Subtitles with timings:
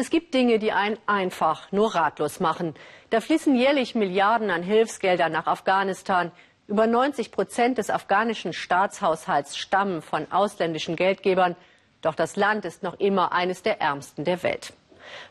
[0.00, 2.74] Es gibt Dinge, die einen einfach nur ratlos machen.
[3.10, 6.32] Da fließen jährlich Milliarden an Hilfsgeldern nach Afghanistan.
[6.66, 11.54] Über 90 Prozent des afghanischen Staatshaushalts stammen von ausländischen Geldgebern.
[12.00, 14.72] Doch das Land ist noch immer eines der ärmsten der Welt.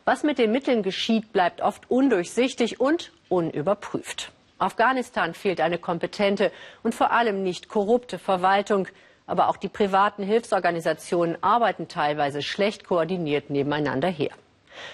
[0.04, 4.30] Was mit den Mitteln geschieht, bleibt oft undurchsichtig und unüberprüft.
[4.60, 6.52] Afghanistan fehlt eine kompetente
[6.84, 8.86] und vor allem nicht korrupte Verwaltung.
[9.26, 14.30] Aber auch die privaten Hilfsorganisationen arbeiten teilweise schlecht koordiniert nebeneinander her.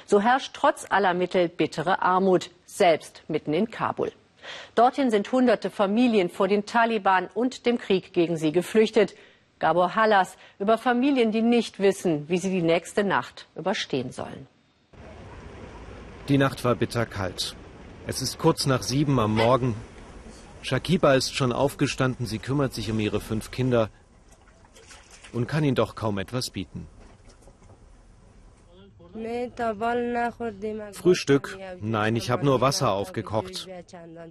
[0.05, 4.13] So herrscht trotz aller Mittel bittere Armut, selbst mitten in Kabul.
[4.75, 9.15] Dorthin sind hunderte Familien vor den Taliban und dem Krieg gegen sie geflüchtet.
[9.59, 14.47] Gabor Hallas über Familien, die nicht wissen, wie sie die nächste Nacht überstehen sollen.
[16.29, 17.55] Die Nacht war bitterkalt.
[18.07, 19.75] Es ist kurz nach sieben am Morgen.
[20.63, 23.89] Shakiba ist schon aufgestanden, sie kümmert sich um ihre fünf Kinder
[25.33, 26.87] und kann ihnen doch kaum etwas bieten.
[30.93, 31.59] Frühstück?
[31.81, 33.69] Nein, ich habe nur Wasser aufgekocht.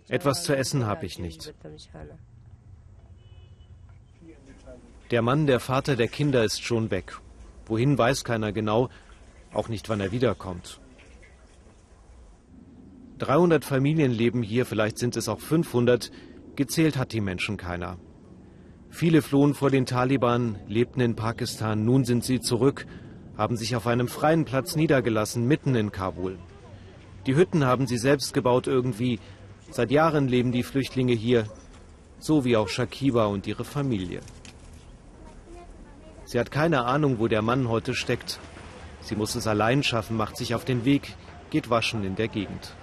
[0.07, 1.53] Etwas zu essen habe ich nicht.
[5.11, 7.19] Der Mann, der Vater der Kinder, ist schon weg.
[7.67, 8.89] Wohin weiß keiner genau,
[9.53, 10.79] auch nicht, wann er wiederkommt.
[13.19, 16.11] 300 Familien leben hier, vielleicht sind es auch 500.
[16.55, 17.97] Gezählt hat die Menschen keiner.
[18.89, 22.85] Viele flohen vor den Taliban, lebten in Pakistan, nun sind sie zurück,
[23.37, 26.37] haben sich auf einem freien Platz niedergelassen, mitten in Kabul.
[27.25, 29.19] Die Hütten haben sie selbst gebaut irgendwie.
[29.71, 31.47] Seit Jahren leben die Flüchtlinge hier,
[32.19, 34.21] so wie auch Shakiba und ihre Familie.
[36.25, 38.39] Sie hat keine Ahnung, wo der Mann heute steckt.
[39.01, 41.15] Sie muss es allein schaffen, macht sich auf den Weg,
[41.49, 42.75] geht waschen in der Gegend.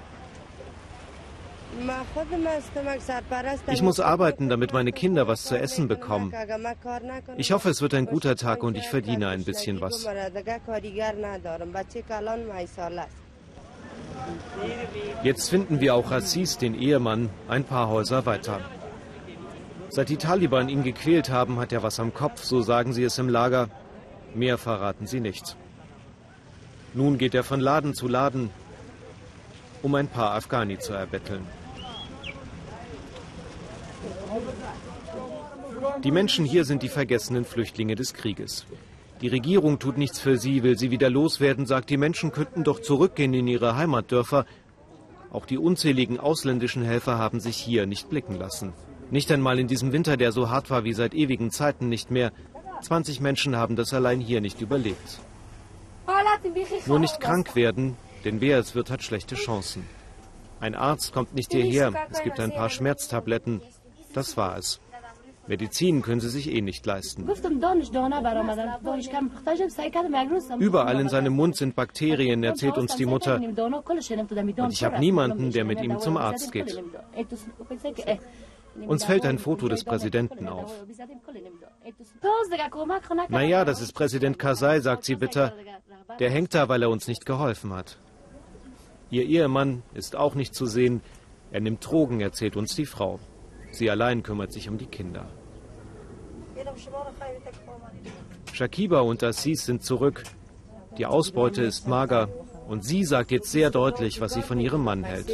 [3.69, 6.33] Ich muss arbeiten, damit meine Kinder was zu essen bekommen.
[7.39, 10.06] Ich hoffe, es wird ein guter Tag und ich verdiene ein bisschen was.
[15.23, 18.61] Jetzt finden wir auch Aziz, den Ehemann, ein paar Häuser weiter.
[19.89, 23.19] Seit die Taliban ihn gequält haben, hat er was am Kopf, so sagen sie es
[23.19, 23.69] im Lager.
[24.35, 25.57] Mehr verraten sie nicht.
[26.95, 28.51] Nun geht er von Laden zu Laden,
[29.83, 31.46] um ein paar Afghani zu erbetteln.
[36.05, 38.67] Die Menschen hier sind die vergessenen Flüchtlinge des Krieges.
[39.20, 42.81] Die Regierung tut nichts für sie, will sie wieder loswerden, sagt, die Menschen könnten doch
[42.81, 44.47] zurückgehen in ihre Heimatdörfer.
[45.31, 48.73] Auch die unzähligen ausländischen Helfer haben sich hier nicht blicken lassen.
[49.11, 52.33] Nicht einmal in diesem Winter, der so hart war wie seit ewigen Zeiten nicht mehr.
[52.83, 55.20] 20 Menschen haben das allein hier nicht überlebt.
[56.87, 59.85] Nur nicht krank werden, denn wer es wird, hat schlechte Chancen.
[60.59, 63.61] Ein Arzt kommt nicht hierher, es gibt ein paar Schmerztabletten.
[64.12, 64.80] Das war es.
[65.46, 67.28] Medizin können sie sich eh nicht leisten.
[70.58, 73.36] Überall in seinem Mund sind Bakterien, erzählt uns die Mutter.
[73.36, 76.80] Und ich habe niemanden, der mit ihm zum Arzt geht.
[78.86, 80.72] Uns fällt ein Foto des Präsidenten auf.
[83.28, 85.52] Naja, das ist Präsident Karzai, sagt sie bitter.
[86.18, 87.98] Der hängt da, weil er uns nicht geholfen hat.
[89.11, 91.02] Ihr Ehemann ist auch nicht zu sehen.
[91.51, 93.18] Er nimmt Drogen, erzählt uns die Frau.
[93.72, 95.27] Sie allein kümmert sich um die Kinder.
[98.52, 100.22] Shakiba und Assis sind zurück.
[100.98, 102.28] Die Ausbeute ist mager
[102.68, 105.27] und sie sagt jetzt sehr deutlich, was sie von ihrem Mann hält.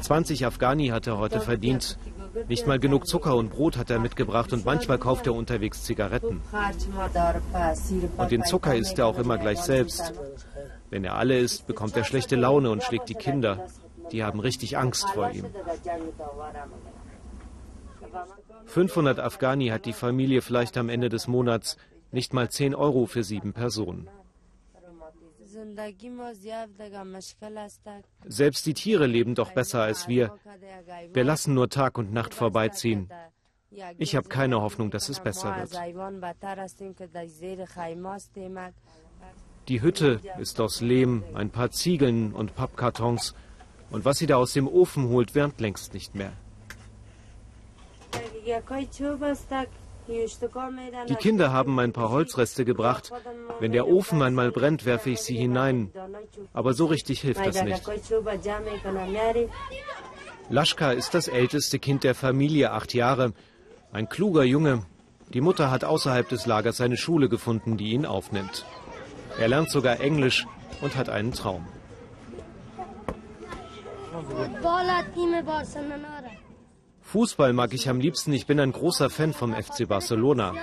[0.00, 1.98] 20 Afghani hat er heute verdient.
[2.48, 6.42] Nicht mal genug Zucker und Brot hat er mitgebracht und manchmal kauft er unterwegs Zigaretten.
[8.18, 10.12] Und den Zucker isst er auch immer gleich selbst.
[10.90, 13.66] Wenn er alle isst, bekommt er schlechte Laune und schlägt die Kinder.
[14.12, 15.46] Die haben richtig Angst vor ihm.
[18.66, 21.76] 500 Afghani hat die Familie vielleicht am Ende des Monats,
[22.12, 24.08] nicht mal 10 Euro für sieben Personen.
[28.24, 30.34] Selbst die Tiere leben doch besser als wir.
[31.12, 33.08] Wir lassen nur Tag und Nacht vorbeiziehen.
[33.98, 35.72] Ich habe keine Hoffnung, dass es besser wird.
[39.68, 43.34] Die Hütte ist aus Lehm, ein paar Ziegeln und Pappkartons.
[43.90, 46.32] Und was sie da aus dem Ofen holt, wärmt längst nicht mehr.
[51.08, 53.12] Die Kinder haben ein paar Holzreste gebracht.
[53.58, 55.90] Wenn der Ofen einmal brennt, werfe ich sie hinein.
[56.52, 57.82] Aber so richtig hilft das nicht.
[60.48, 63.32] Laschka ist das älteste Kind der Familie, acht Jahre.
[63.92, 64.86] Ein kluger Junge.
[65.34, 68.64] Die Mutter hat außerhalb des Lagers eine Schule gefunden, die ihn aufnimmt.
[69.40, 70.46] Er lernt sogar Englisch
[70.80, 71.66] und hat einen Traum.
[77.02, 78.32] Fußball mag ich am liebsten.
[78.32, 80.54] Ich bin ein großer Fan vom FC Barcelona.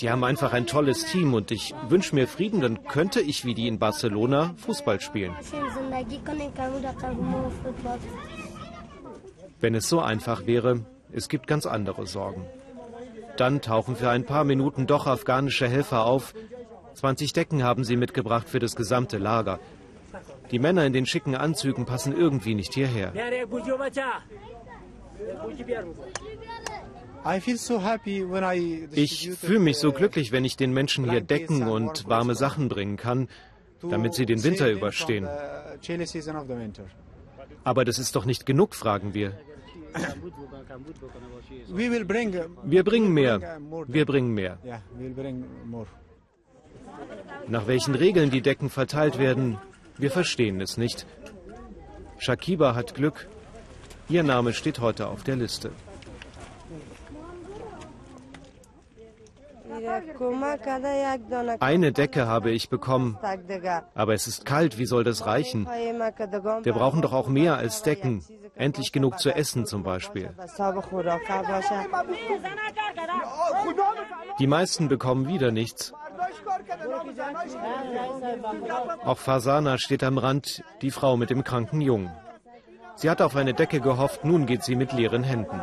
[0.00, 3.54] Die haben einfach ein tolles Team und ich wünsche mir Frieden, dann könnte ich wie
[3.54, 5.34] die in Barcelona Fußball spielen.
[9.60, 12.44] Wenn es so einfach wäre, es gibt ganz andere Sorgen.
[13.36, 16.34] Dann tauchen für ein paar Minuten doch afghanische Helfer auf.
[16.94, 19.60] 20 Decken haben sie mitgebracht für das gesamte Lager.
[20.50, 23.12] Die Männer in den schicken Anzügen passen irgendwie nicht hierher.
[28.92, 32.96] Ich fühle mich so glücklich, wenn ich den Menschen hier Decken und warme Sachen bringen
[32.96, 33.28] kann,
[33.82, 35.28] damit sie den Winter überstehen.
[37.64, 39.38] Aber das ist doch nicht genug, fragen wir.
[41.72, 43.58] Wir bringen mehr.
[43.86, 44.58] Wir bringen mehr.
[47.48, 49.58] Nach welchen Regeln die Decken verteilt werden,
[49.98, 51.06] wir verstehen es nicht.
[52.18, 53.28] Shakiba hat Glück.
[54.08, 55.70] Ihr Name steht heute auf der Liste.
[61.60, 63.18] Eine Decke habe ich bekommen,
[63.94, 65.66] aber es ist kalt, wie soll das reichen?
[65.66, 68.24] Wir brauchen doch auch mehr als Decken.
[68.54, 70.30] Endlich genug zu essen zum Beispiel.
[74.40, 75.92] Die meisten bekommen wieder nichts.
[79.04, 82.10] Auch Fasana steht am Rand, die Frau mit dem kranken Jungen.
[82.96, 85.60] Sie hat auf eine Decke gehofft, nun geht sie mit leeren Händen.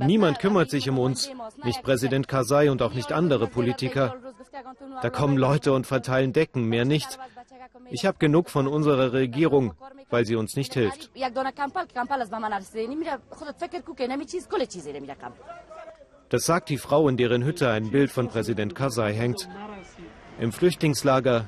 [0.00, 1.30] Niemand kümmert sich um uns,
[1.62, 4.16] nicht Präsident Karzai und auch nicht andere Politiker.
[5.02, 7.18] Da kommen Leute und verteilen Decken, mehr nicht.
[7.90, 9.74] Ich habe genug von unserer Regierung,
[10.10, 11.10] weil sie uns nicht hilft.
[16.30, 19.48] Das sagt die Frau, in deren Hütte ein Bild von Präsident Karzai hängt.
[20.38, 21.46] Im Flüchtlingslager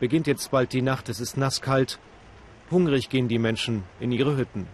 [0.00, 1.98] beginnt jetzt bald die Nacht, es ist nasskalt.
[2.70, 4.66] Hungrig gehen die Menschen in ihre Hütten.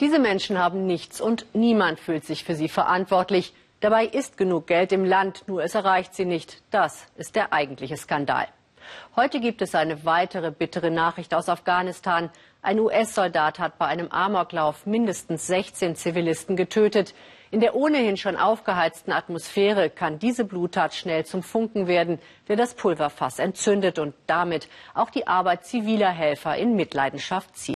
[0.00, 3.52] Diese Menschen haben nichts und niemand fühlt sich für sie verantwortlich.
[3.80, 6.62] Dabei ist genug Geld im Land, nur es erreicht sie nicht.
[6.70, 8.48] Das ist der eigentliche Skandal.
[9.16, 12.30] Heute gibt es eine weitere bittere Nachricht aus Afghanistan.
[12.62, 17.14] Ein US-Soldat hat bei einem Amoklauf mindestens 16 Zivilisten getötet.
[17.50, 22.18] In der ohnehin schon aufgeheizten Atmosphäre kann diese Bluttat schnell zum Funken werden,
[22.48, 27.76] der das Pulverfass entzündet und damit auch die Arbeit ziviler Helfer in Mitleidenschaft zieht.